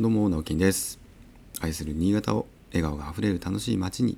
[0.00, 1.00] どうも直樹です。
[1.60, 4.16] 愛する新潟を笑顔があふれる楽しい街に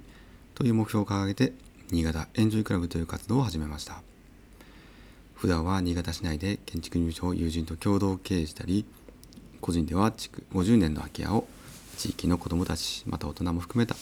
[0.55, 1.55] という目標を掲げて
[1.91, 4.03] 新潟エンジョイクラブという活動を始めました。
[5.35, 8.85] 普段は新潟市内で建築入所を友人と共同経営したり
[9.63, 11.49] 個人では築50年の空き家を
[11.97, 13.97] 地域の子どもたちまた大人も含めた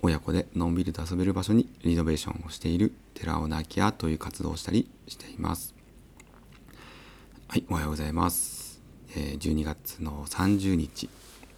[0.00, 5.74] 親子でのんびりと遊べる場所にリノベーションをしている寺尾の空き家という活動をしたりしています。
[7.48, 8.63] はいおはようございます。
[9.16, 11.08] えー、12月の30日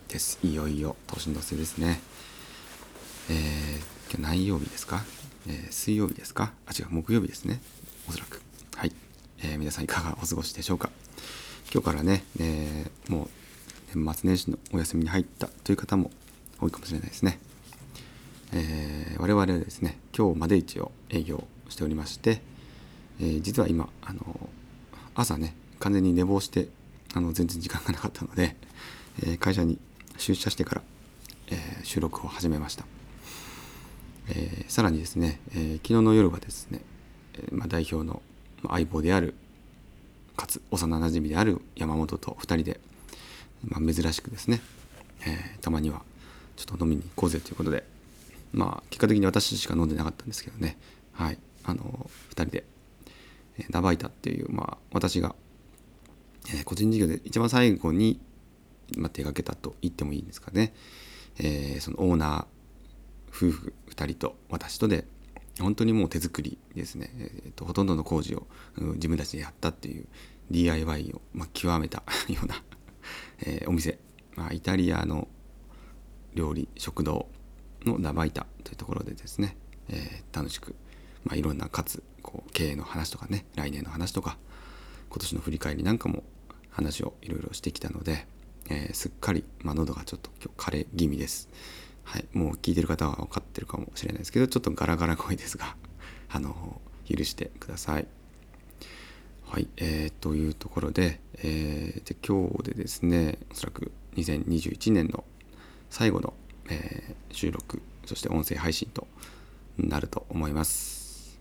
[0.09, 0.39] です。
[0.43, 2.03] いよいよ年の瀬ですね。
[3.31, 3.77] えー、
[4.11, 5.03] 今日何曜日ですか、
[5.49, 6.53] えー、水曜日ですか？
[6.67, 7.63] あ、違う、木曜日ですね。
[8.11, 8.43] おそらく。
[8.75, 8.93] はい。
[9.43, 10.91] えー、皆さんいかがお過ごしでしょうか？
[11.73, 13.31] 今日からね、えー、も
[13.95, 16.11] う年末年始のお休みに入ったという方も
[16.61, 17.39] 多いかもしれないですね。
[18.53, 22.43] えー、我々はですね、今日まで一応営業しておりまして、
[23.19, 24.51] えー、実は今、あの
[25.15, 26.69] 朝ね、完全に寝坊して
[27.17, 28.57] あの全然時間がなかったので、
[29.25, 29.79] え、会社に
[30.19, 30.83] 出社してから、
[31.51, 32.85] え、収録を始めました、
[34.29, 36.83] え、さらにですね、え昨日の夜はですね、
[37.39, 38.21] えま、代表の
[38.69, 39.35] 相棒である
[40.37, 42.81] かつ幼なじみである山本と2人で、
[43.65, 44.61] まあ、珍しくですね、
[45.27, 46.03] えたまには
[46.57, 47.85] ちょっと飲みに行こうぜということで
[48.53, 50.77] まあ結果的に私しか飲んでなかったんですけどね。
[51.13, 51.39] はい。
[51.65, 52.65] あの2人で
[53.71, 55.35] ナバイタっていう、まあ、私が
[56.55, 58.21] えー、個人事業で一番最後に、
[58.97, 60.75] ま、手がけたと言ってもいいんですかね、
[61.39, 62.47] えー、そのオーナー
[63.29, 65.07] 夫婦2人と私とで
[65.61, 68.47] 本当にもう手作りですね、えーと、ほとんどの工事を、
[68.79, 70.07] うん、自分たちでやったっていう
[70.51, 72.63] DIY を、ま、極めた ような
[73.41, 73.99] えー、お店、
[74.35, 75.29] まあ、イタリアの
[76.35, 77.29] 料理食堂
[77.85, 79.57] のラバイタというところでですね、
[79.89, 80.75] えー、楽しく、
[81.25, 84.39] まあ、いろんなかつこう経営の話とかね来年の話とか
[85.09, 86.25] 今年の振り返りなんかも
[86.77, 88.27] 話をいろいろしてきたので、
[88.69, 91.49] えー、すっかり、まあ、喉がちょっと今日枯れ気味です。
[92.05, 95.75] はい、もう聞いてる方は分かってるかもしれないですけどちょっとガラガラ声ですが
[96.29, 98.07] あの許してください。
[99.47, 105.25] はい、えー、というところで,、えー、で今日でですねおそらく2021年の
[105.89, 106.35] 最後の、
[106.69, 109.09] えー、収録そして音声配信と
[109.79, 111.41] なると思います。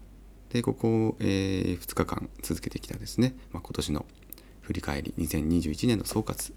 [0.50, 4.06] でここ、えー、2日間続けてきたですね、まあ、今年の
[4.66, 6.53] 振り返り2021年の総括。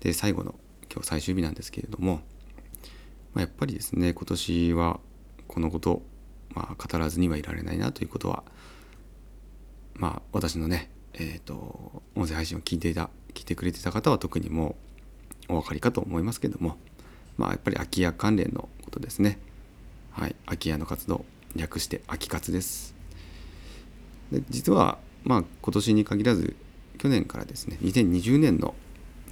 [0.00, 0.54] で最後の
[0.92, 2.16] 今日最終日なんですけれども、
[3.32, 5.00] まあ、やっぱりですね今年は
[5.46, 6.02] このこと、
[6.54, 8.42] まあ、語らずにはいられないなということは
[9.94, 14.74] まあ私のねえっ、ー、と音声配信を聞いていた聞いてくれてた方は特にも
[15.48, 16.76] うお分かりかと思いますけども
[17.36, 19.38] まあやっぱり空き家関連のことですね。
[20.10, 21.24] はい空き家の活動
[21.56, 22.94] 略して空き活です。
[24.32, 26.56] で実はまあ今年に限らず
[27.04, 28.74] 去年からですね2020年の、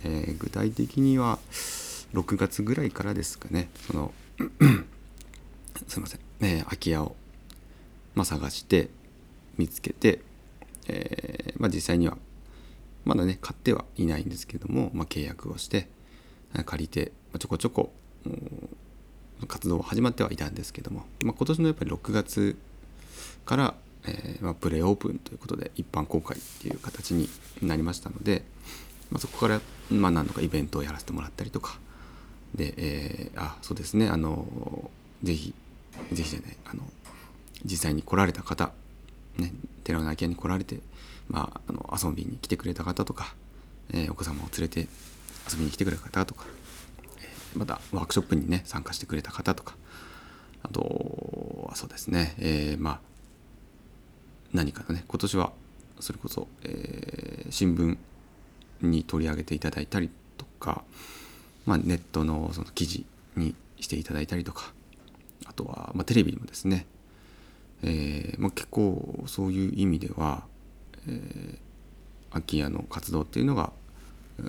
[0.05, 1.39] えー、具体的には
[2.13, 4.13] 6月ぐらいからですかねその
[5.89, 7.17] すいません、えー、空き家を、
[8.15, 8.91] まあ、探して
[9.57, 10.21] 見つけて、
[10.87, 12.19] えーまあ、実際には
[13.07, 15.89] まだね買ってはいないんですけども、まあ、契約をして
[16.67, 17.91] 借りてちょこちょこ
[19.49, 22.59] 活動始まってはいたんですけども、ま、今年のやっぱり6月
[23.47, 23.75] から
[24.07, 27.29] えー、まあ、プレイオープンということで一般公開っていう形に
[27.63, 28.43] なりましたので、
[29.11, 31.79] まあ、そこから、まあ、何度かイベントをやらせてもらったりとか。
[32.55, 34.09] で、えー、あそうですね。
[34.09, 34.91] あの
[35.23, 35.55] ぜひ
[36.13, 36.83] ぜひじゃないあの
[37.65, 38.73] 実際に来られた方、
[39.39, 39.53] ね、
[39.85, 40.81] 寺の空き家に来られて、
[41.29, 43.35] まあ、あの遊びに来てくれた方とか、
[43.93, 44.81] えー、お子様を連れて
[45.51, 46.45] 遊びに来てくれた方とか、
[47.21, 49.77] えー、またワークショップにね参加してくれた方とか。
[50.65, 53.01] あとはそうですね、えー、まあ
[54.53, 55.53] 何かね今年は
[56.01, 57.97] それこそ、えー、新聞
[58.83, 60.83] に取り上げていただいたりとか、
[61.67, 64.73] まあ、ネットのその記事にしていただいたりとか
[65.47, 66.87] あとは、まあ、テレビにもですね、
[67.83, 70.45] えーまあ、結構そういう意味では、
[71.09, 71.59] えー、
[72.31, 73.73] 空き家の活動っていうのが
[74.39, 74.43] う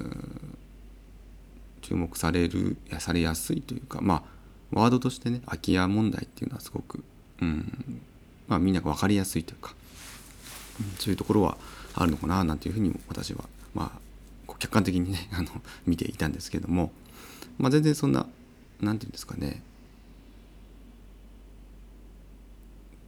[1.81, 4.23] 注目されるやされやすいというかまあ
[4.71, 7.03] ワードとしてね空き家問題っていうのはすごく、
[7.41, 8.01] うん
[8.47, 9.75] まあ、みんなが分かりやすいというか
[10.99, 11.57] そういうところは
[11.93, 13.43] あるのかななんていうふうに私は
[13.73, 15.49] まあ客観的にね あの
[15.85, 16.91] 見ていたんですけども、
[17.57, 18.25] まあ、全然そんな
[18.81, 19.61] 何て言うんですかね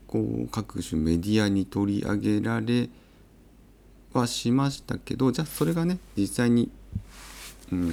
[0.06, 2.88] こう各種メディアに取り上げられ
[4.12, 6.70] はしましたけどじゃあそれがね実際に、
[7.72, 7.88] うん、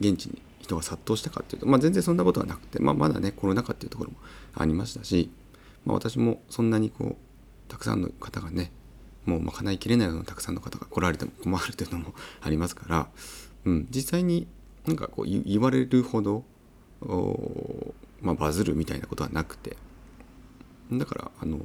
[0.00, 4.16] 現地に人が殺到したかっていうと、まあ、全然そんなことはなくて、まあ、まだねコロナ禍っていうところも
[4.54, 5.30] ありましたし、
[5.84, 7.29] まあ、私もそんなにこう
[7.70, 8.70] たくさんの方がね
[9.24, 13.08] もう賄いきれないようなたくさんの方が来られても困るというのもありますから
[13.64, 14.46] うん、実際に
[14.86, 16.44] なんかこう言われるほど
[18.20, 19.76] まあ、バズるみたいなことはなくて
[20.92, 21.58] だからあの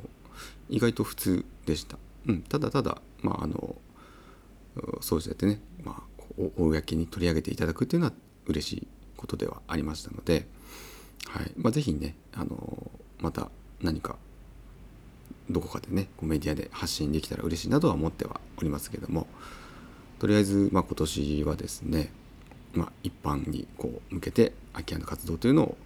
[0.70, 1.98] 意外と普通でした、
[2.28, 3.76] うん、ただただまああの
[5.02, 6.22] そうやってね、まあ、
[6.58, 8.14] 公に取り上げていただくっていうのは
[8.46, 8.88] 嬉しい
[9.18, 10.48] ことではありましたので、
[11.28, 13.50] はいまあ、是非ねあのまた
[13.82, 14.18] 何か
[15.50, 19.28] どこかでねメディアで発信できたら嬉しいなとは思ってはおりますけども
[20.20, 22.12] とりあえず、まあ、今年はですね、
[22.74, 25.78] まあ、一般にこう向けて空き家の活動というのを、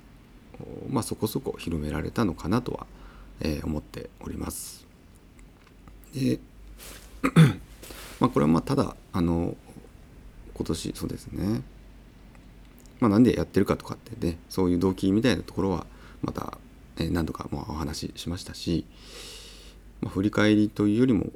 [0.90, 2.88] まあ、そこそこ広められたのかなとは、
[3.42, 4.88] えー、思っております。
[6.14, 6.40] で
[8.20, 9.56] まあこれはまあただあの
[10.54, 11.62] 今年そうですね
[13.00, 15.86] まあなんでやってるかとかってねそういう動機みたいなところは
[16.22, 16.58] また、
[16.98, 18.86] 何度かもお話ししましたし、
[20.02, 21.28] まあ、振り返りというよりも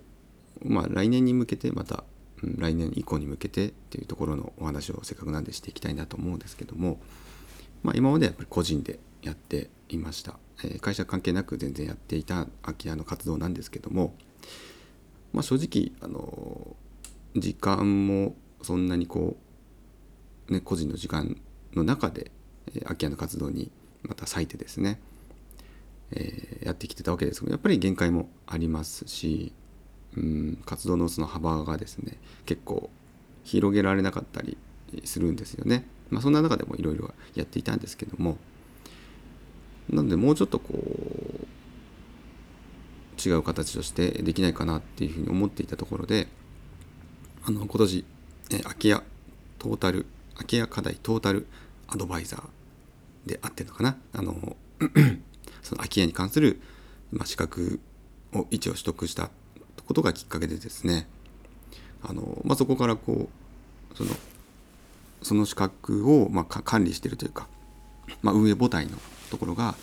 [0.64, 2.04] まあ来年に向けてまた
[2.44, 7.00] 来年以降に向けてっていうところのお話をせっかくなんでしていきたいなと思うんですけども、
[7.84, 14.14] まあ、今までやっぱり個人でやっていました、えー、会社関係なく全然やっていた空き家の活動なんですけども、
[15.32, 16.76] まあ、正直あの
[17.36, 19.38] 時間もそんなにこ
[20.50, 21.38] う、ね、個人の時間
[21.74, 22.32] の中で、
[22.84, 23.72] 空き家の活動に
[24.04, 25.00] また割いてですね、
[26.16, 29.52] えー、やってきてたわけですけどやっぱり限界もありますし
[30.16, 32.90] うん活動のその幅がですね結構
[33.44, 34.58] 広げられなかったり
[35.04, 35.86] するんですよね。
[36.10, 38.38] まあ、そんな中でもいろいろやっていたんですけども
[39.90, 41.48] なのでもうちょっとこう
[43.30, 46.28] 違う形としてできないかなっていうふうに思っていたところで
[47.44, 48.06] あの今年
[48.52, 49.02] え空き家
[49.58, 50.06] トータル
[50.36, 51.48] 空き家課題トータル
[51.88, 54.56] アドバイザーであってるのかなあの
[55.64, 56.62] その空き家に関する、
[57.12, 57.80] まあ、資格
[58.34, 59.30] を一応取得した
[59.86, 61.08] ことがきっかけでですね
[62.04, 63.30] あの、まあ、そこからこ
[63.94, 64.12] うその
[65.22, 67.48] その資格を、まあ、管理しているというか、
[68.22, 68.98] まあ、運営母体の
[69.32, 69.76] ところが、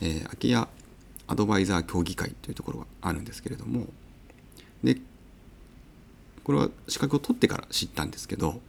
[0.00, 0.66] えー、空き家
[1.26, 3.86] アドバイザー協議会というところがあるんですけれども
[4.82, 4.96] で
[6.44, 8.60] これは資格を取ってから知ったんですけど、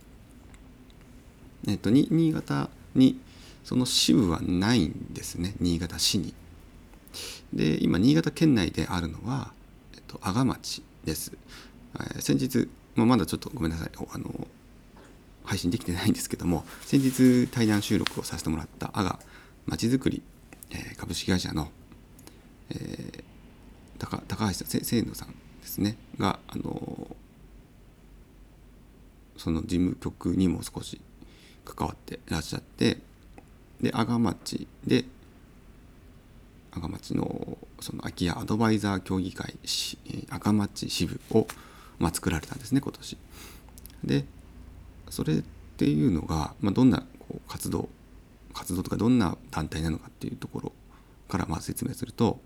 [1.68, 3.20] えっと、新潟に
[3.64, 6.34] その支部はないんですね新潟市に。
[7.54, 9.52] で今新潟県内であるのは
[9.94, 11.32] えっと阿賀町です。
[12.16, 14.48] え先日、まあ、まだちょっとごめんなさいあの
[15.44, 19.20] 配信できてないんですけども先日対談収録をさせてもらった阿賀
[19.66, 20.22] まちづくり、
[20.70, 21.70] えー、株式会社の、
[22.70, 23.24] えー、
[24.00, 27.16] 高高橋さん清野さんですねがあの
[29.38, 31.02] その事務局にも少し
[31.66, 32.98] 関わってらっしゃって
[33.82, 35.06] で阿賀町で
[36.72, 39.56] 赤町のその空き家アドバイザー協議会
[40.30, 41.48] 赤町支部を、
[42.00, 43.18] まあ、作られたんですね今年。
[44.04, 44.26] で
[45.10, 45.44] それっ
[45.78, 47.90] ていうのが、まあ、どんなこう活動
[48.54, 50.72] 活動とかどんな団体なのかっていうところ
[51.28, 52.40] からまあ説明すると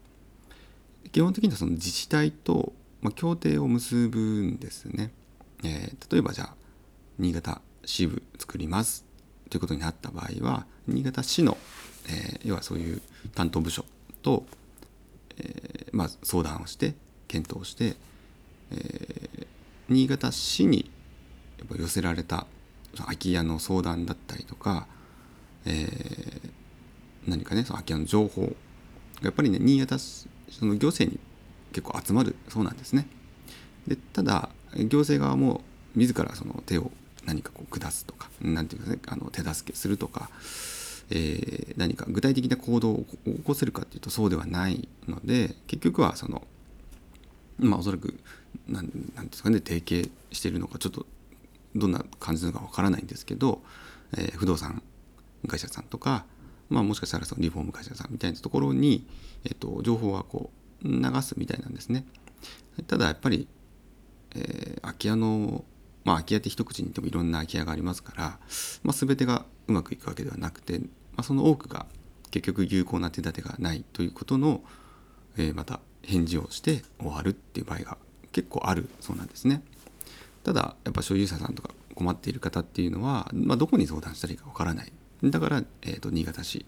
[1.11, 5.11] 基本的にはその自治体と、まあ、協定を結ぶんですね。
[5.63, 6.55] えー、例えばじゃあ
[7.17, 9.05] 新潟支部作ります
[9.49, 11.57] ということになった場合は新潟市の、
[12.09, 13.01] えー、要はそういう
[13.33, 13.85] 担当部署
[14.25, 14.43] と、
[15.37, 16.95] えー、まあ、相談をして
[17.27, 17.95] 検討して、
[18.71, 19.47] えー、
[19.87, 20.89] 新潟市に
[21.59, 22.47] やっぱ寄せられた
[22.97, 24.87] 空き家の相談だったりとか、
[25.67, 26.49] えー、
[27.27, 28.49] 何かねその空き家の情報が
[29.21, 30.27] やっぱりね新潟そ
[30.65, 31.19] の行政に
[31.71, 33.07] 結構集まるそうなんですね。
[33.87, 35.61] でただ行政側も
[35.93, 36.89] 自らその手を
[37.25, 40.31] 何かこう下すとか何て言うんですかねあの手助けするとか
[41.11, 46.45] えー、何か具体的な行動を起こせるかっていうとそうではないので結局はその
[47.59, 48.19] まあおそらく
[48.67, 51.05] 何なんですかね提携しているのかちょっと
[51.75, 53.61] どんな感じなのかわからないんですけど、
[54.17, 54.81] えー、不動産
[55.47, 56.25] 会社さんとか、
[56.69, 59.05] まあ、もしかしたらそのリフォーム会社さんみたいなところに、
[59.43, 60.49] えーと、情報はこ
[60.83, 62.05] う流すみたいなんですね。
[62.87, 63.47] ただやっぱり、
[64.35, 65.63] えー、空き家の
[66.05, 68.39] まあ空き家って一口に言ってもいろんな空き家がありますから、
[68.83, 70.85] まあ、全てがうまくいくわけではなくて、ま
[71.17, 71.85] あ、その多くが
[72.31, 74.61] 結局有効な手立てがないということの、
[75.37, 77.97] えー、また返事をして終わるっていう場合が
[78.31, 79.61] 結構あるそうなんですね。
[80.43, 84.91] ただやっぱ所有者さんとか困っている方っていうのは、まあ、どこに相談したらいいかわからない
[85.23, 86.65] だから、えーと、新潟市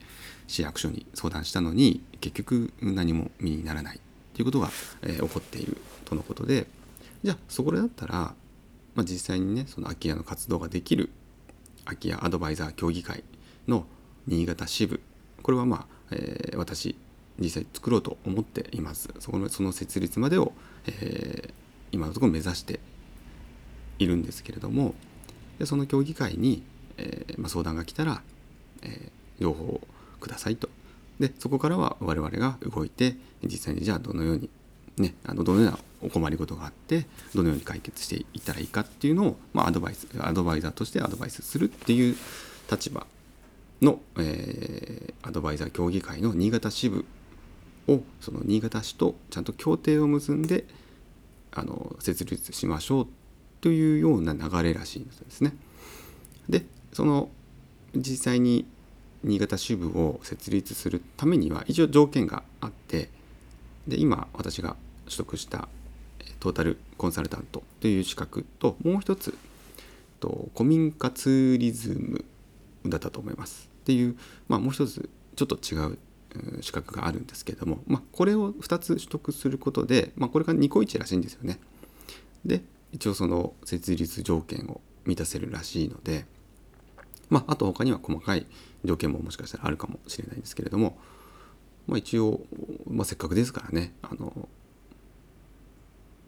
[0.48, 4.00] 市役所に相談したのに結局何も身にならないっ
[4.34, 4.70] ていうことが、
[5.04, 6.66] えー、起こっているとのことで
[7.24, 8.34] じゃあそこでだったら
[8.98, 11.12] まあ、実際にねその空き家の活動ができる
[11.86, 13.24] 空き家アドバイザー協議会
[13.68, 13.86] の
[14.26, 15.00] 新潟支部。
[15.44, 16.98] これはまあ、えー、私
[17.40, 19.14] 実際作ろうと思っています。
[19.20, 20.52] そこのその設立までを、
[20.88, 21.54] えー、
[21.92, 22.80] 今のところ目指して
[24.00, 24.96] いるんですけれども。
[25.60, 26.64] でその協議会に、
[26.98, 28.22] えー、まあ、相談が来たら、
[28.82, 29.82] えー、情報を
[30.20, 30.70] くださいと。
[31.20, 34.50] でそこからは我々が動いて実際にじゃあどのように
[34.98, 42.16] ね、あのどのようなお困りごとがあってどのように解決していったらいいかっていうのを、まあ、アドバイスアドバイザーとしてアドバイスするっていう
[42.70, 43.08] 立場
[43.82, 47.06] の、えー、アドバイザー協議会の新潟支部
[47.88, 50.66] をその新潟市とちゃんと協定を結んで
[51.52, 53.08] あの設立しましょう
[53.62, 55.54] というような流れらしいんですね。
[56.50, 57.30] でその
[57.96, 58.66] 実際に
[59.24, 63.10] 新潟支部を設立するためには一応条件があって
[63.88, 64.76] で今私が
[65.06, 65.68] 取得した
[66.40, 69.38] トータルコンサルタントという資格ともう一つ
[70.20, 72.26] と古民家ツーリズム
[72.86, 74.18] だったと思いますっていう、
[74.48, 75.98] まあ、もう一つちょっと違う
[76.62, 81.60] 資格があるんですけれども、まあ、これを2つ取得することで、まあ、これが2個1らしいんですよね。
[82.46, 86.26] で一応その設立条件を満たせるらしいので、
[87.30, 88.46] まあ、あと他には細かい
[88.84, 90.98] 条件ももしかしたらあるかもしれないんですけれども、
[91.88, 92.42] まあ、一応、
[92.90, 94.48] まあ、せっかくですからねあの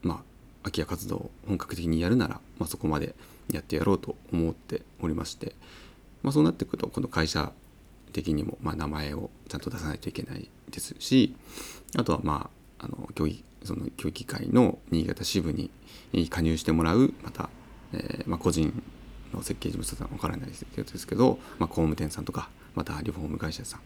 [0.01, 0.17] まあ
[0.63, 3.15] 空き家活動を本格的にやるなら、まあ、そこまで
[3.51, 5.55] やってやろうと思っておりまして、
[6.21, 7.51] まあ、そうなってくるとこの会社
[8.13, 11.35] 的にもまあ名前をちゃんと出さないといけないですし
[11.97, 15.69] あとはまああの競技その競技会の新潟支部に
[16.29, 17.49] 加入してもらうまた、
[17.93, 18.81] えーまあ、個人
[19.33, 20.65] の設計事務所さんわからないです
[21.07, 23.81] けど、まあ、工務店さんとかまたリフォーム会社さん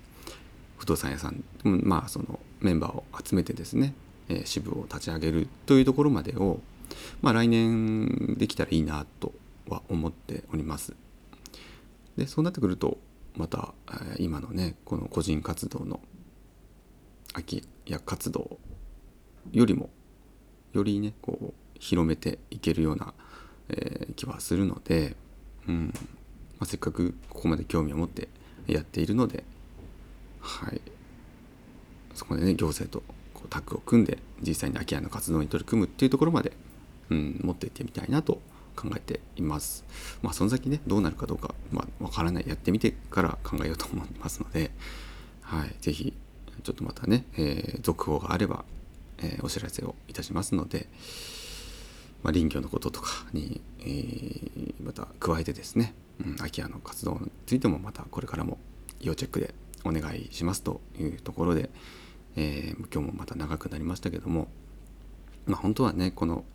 [0.77, 3.93] 不動産屋さん、まあ、そのメンバーを集めてですね、
[4.30, 6.60] えー、支部を立ち上げるというところまでを、
[7.22, 9.34] まあ、来年できたらいいなと
[9.68, 10.96] は思っております。
[12.18, 12.98] でそうなってくると
[13.36, 16.00] また、えー、今のねこの個人活動の
[17.34, 18.58] 空き家活動
[19.51, 19.89] よりも
[20.74, 23.13] よりねこう広めていけるような、
[23.70, 25.15] えー、気はするので、
[25.68, 25.94] うん
[26.60, 28.30] まあ、せっかくここまで興味を持って
[28.68, 29.44] やっているので
[30.39, 30.82] はい
[32.13, 33.03] そこでね行政と
[33.44, 36.54] こうタッグを組んで実際に空き家の活動に取り組むっていうところまで、
[37.10, 38.42] うん、持っていってみたいなと
[38.76, 39.86] 考えています。
[40.22, 44.72] まあその先ねどうなるかどうかまあ、からないやってみてから考えようと思いますので、
[45.42, 46.14] はい、是非
[46.64, 48.64] ちょっとまたね、えー、続報があれば、
[49.20, 50.88] えー、お知らせをいたしますので、
[52.24, 55.94] まあ、林業のこととかに、えー、また加えてですね、
[56.26, 58.58] うん、空き家の活動についてもまたこれからも
[59.02, 61.70] 要チェックでお願いしますというところで、
[62.36, 64.48] えー、今日もまた長くなりましたけども、
[65.46, 66.46] まあ、本当はねこの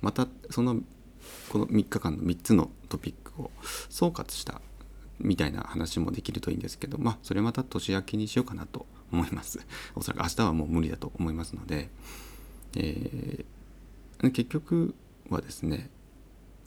[0.00, 0.80] またその
[1.48, 3.50] この3日間の3つのトピックを
[3.88, 4.60] 総括した
[5.18, 9.60] みたいな話もできるといいんですけどまあそれまた年明けにしようかなと思います。
[9.94, 11.90] おそらく明日はもう無理だと思いますので、
[12.76, 14.94] えー、結局
[15.28, 15.90] はですね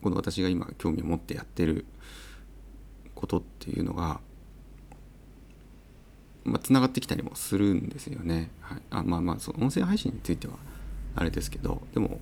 [0.01, 1.86] この私が今興味を持ってやってる
[3.15, 4.22] ことっていうのが
[6.46, 8.52] まあ、つながってきたりもするんですよね。
[8.62, 10.54] はい、あまあまあその音声配信については
[11.16, 12.20] あれですけどでも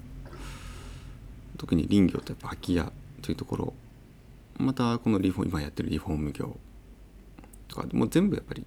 [1.58, 3.74] 特に林業とやっぱ空き家というところ
[4.58, 6.58] またこのリフォーム今やってるリフォーム業
[7.68, 8.65] とかもう全部やっぱり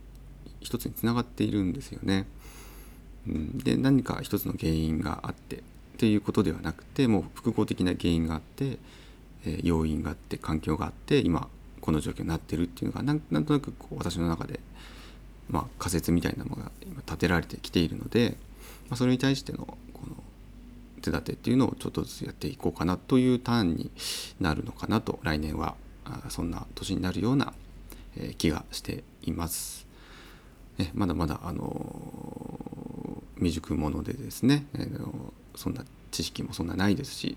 [0.61, 2.27] 一つにつながっているんですよね。
[3.27, 5.61] うん、で何か一つの原因があってっ
[5.99, 8.79] ていうことではなくてもう複合的な原因があって、
[9.45, 11.49] え、要因があって環境があって今
[11.81, 14.61] この状況になってるっていうのがなんとなくこう私の中で
[15.49, 18.37] まあ、仮説みたいなものが今立てられてきているので、
[18.89, 19.59] まあ、それに対しての
[19.93, 20.17] この
[21.03, 23.91] 手立てっていうのをちょっとずつやっていこうかなというターンに
[24.41, 25.75] なるのかなと来年は
[26.29, 27.53] そんな年になるような
[28.39, 29.87] 気がしています。
[30.79, 35.09] ね、まだまだあの未熟者でですね、えー、
[35.55, 37.37] そんな知識もそんなないですし、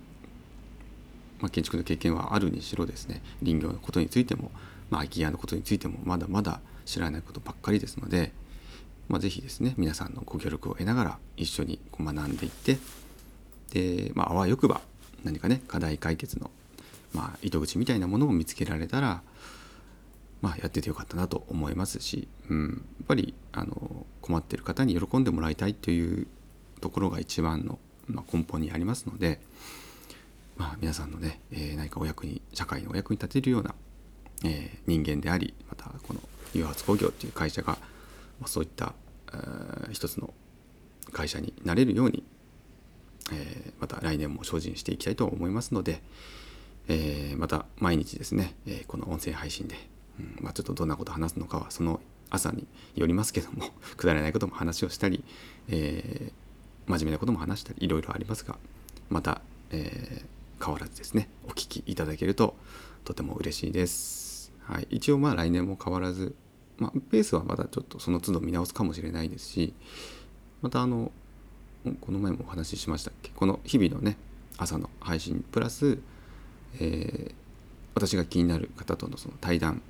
[1.39, 4.51] まあ、建築の経験はあるにしろですね林業のことについても、
[4.89, 8.31] まあ、空き家のことについてもまだまだ知らないことばっかりですので、
[9.07, 12.77] まあ、是非ですね皆さんのご協力を得ながら一緒に学んでいって
[13.71, 14.81] で、まあ、あわよくば
[15.23, 16.49] 何かね課題解決の、
[17.13, 19.21] まあ、糸口みたいなものを見つけられたら、
[20.41, 22.67] まあ、やっててよかったなと思いますし、うん、
[22.99, 26.27] やっぱりあの困ってる方に喜んでもらいたいという
[26.81, 27.77] ところが一番の、
[28.07, 29.39] まあ、根本にありますので、
[30.59, 33.73] まあ、皆さんのね、えー、何かお役に社会のお役に立てるような、
[34.43, 36.19] えー、人間でありまたこの
[36.53, 37.77] 誘発工業っていう会社が、
[38.39, 38.93] まあ、そういった、
[39.33, 40.33] えー、一つの
[41.13, 42.23] 会社になれるように、
[43.31, 46.03] え、また来年も精進していきたいと思いますので、
[46.87, 49.75] え、また毎日ですね、え、この音声配信で、
[50.19, 51.99] うんまあ、ちょっとどんなこと話すのかはその
[52.29, 55.23] 朝によりますけども くだらないことも話をしたり、
[55.69, 58.57] えー、真面目なことも話したりいろいろありますが
[59.09, 62.55] また、えー、変わらずですねお聞きいただけると
[63.05, 64.51] とても嬉しいです。
[64.63, 66.35] はい、一応まあ来年も変わらず、
[66.77, 69.73] まあ、ペースはまだちょっとその都度見直すかもしれないですし
[70.61, 71.11] またあの
[72.01, 73.31] この前もお話ししましたっけ？
[73.35, 74.17] この日々のね
[74.57, 75.97] 朝の配信プラス、
[76.79, 77.33] えー、
[77.95, 79.81] 私が気になる方とのその対談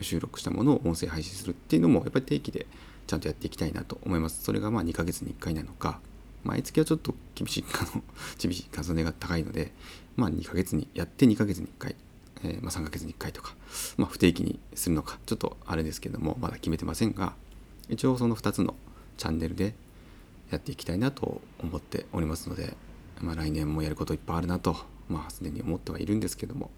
[0.00, 2.66] 収録したものを音声配信するっていうのもやっぱり定期で
[3.06, 4.42] ちゃんとやっていきたいなと思います。
[4.42, 6.00] それがまあ2ヶ月に1回なのか、
[6.42, 8.02] 毎月はちょっと厳しいかの
[8.38, 9.72] 厳しい重ねが高いので、
[10.16, 11.96] まあ2ヶ月にやって2ヶ月に1回、
[12.44, 13.54] えー、まあ3ヶ月に1回とか、
[13.96, 17.34] まあ不定期にするのか、ちょっとあれですけども、まだ決めてませんが、
[17.88, 18.74] 一応その2つの
[19.16, 19.74] チャンネルで
[20.50, 22.76] やっていきたいなと思っておりますので、
[23.20, 24.76] まあ来年もやることいっぱいあるなと、
[25.08, 26.70] まあすでに思ってはいるんですけども、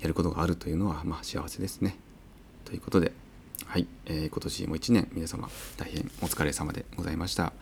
[0.00, 1.98] やることがあるというのはまあ幸せですね。
[2.64, 3.12] ということで、
[3.66, 7.52] はい、えー、今年も1年皆様大変お疲れ様でございました。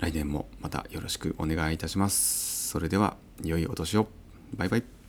[0.00, 2.68] 来年もまたよろしくお願いいたします。
[2.68, 4.08] それでは良いお年を。
[4.56, 4.99] バイバイ。